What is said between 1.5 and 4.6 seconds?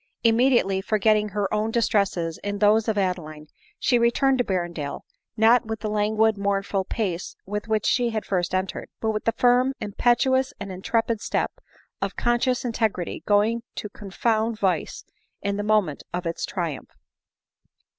own distresses in those of Adeline, she returned to